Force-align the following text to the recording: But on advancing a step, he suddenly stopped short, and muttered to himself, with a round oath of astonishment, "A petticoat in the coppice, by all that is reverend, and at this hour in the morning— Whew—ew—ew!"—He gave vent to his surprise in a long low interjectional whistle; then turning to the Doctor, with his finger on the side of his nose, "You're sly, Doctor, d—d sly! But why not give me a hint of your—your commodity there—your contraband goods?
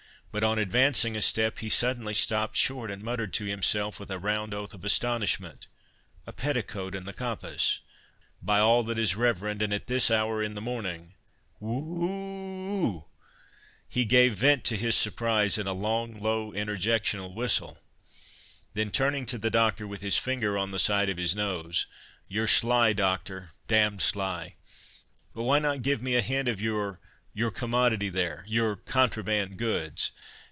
But 0.33 0.45
on 0.45 0.57
advancing 0.57 1.17
a 1.17 1.21
step, 1.21 1.59
he 1.59 1.69
suddenly 1.69 2.13
stopped 2.13 2.55
short, 2.55 2.89
and 2.89 3.03
muttered 3.03 3.33
to 3.33 3.43
himself, 3.43 3.99
with 3.99 4.09
a 4.09 4.17
round 4.17 4.53
oath 4.53 4.73
of 4.73 4.85
astonishment, 4.85 5.67
"A 6.25 6.31
petticoat 6.31 6.95
in 6.95 7.03
the 7.03 7.11
coppice, 7.11 7.81
by 8.41 8.59
all 8.59 8.81
that 8.85 8.97
is 8.97 9.17
reverend, 9.17 9.61
and 9.61 9.73
at 9.73 9.87
this 9.87 10.09
hour 10.09 10.41
in 10.41 10.53
the 10.55 10.61
morning— 10.61 11.15
Whew—ew—ew!"—He 11.59 14.05
gave 14.05 14.35
vent 14.35 14.63
to 14.63 14.77
his 14.77 14.95
surprise 14.95 15.57
in 15.57 15.67
a 15.67 15.73
long 15.73 16.17
low 16.21 16.51
interjectional 16.53 17.35
whistle; 17.35 17.79
then 18.73 18.89
turning 18.89 19.25
to 19.25 19.37
the 19.37 19.49
Doctor, 19.51 19.85
with 19.85 20.01
his 20.01 20.17
finger 20.17 20.57
on 20.57 20.71
the 20.71 20.79
side 20.79 21.09
of 21.09 21.17
his 21.17 21.35
nose, 21.35 21.87
"You're 22.29 22.47
sly, 22.47 22.93
Doctor, 22.93 23.51
d—d 23.67 23.99
sly! 23.99 24.55
But 25.35 25.43
why 25.43 25.59
not 25.59 25.81
give 25.81 26.01
me 26.01 26.15
a 26.15 26.21
hint 26.21 26.47
of 26.47 26.61
your—your 26.61 26.99
commodity 27.49 28.09
there—your 28.09 28.75
contraband 28.75 29.55
goods? 29.55 30.11